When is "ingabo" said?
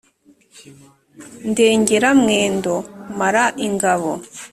3.65-4.11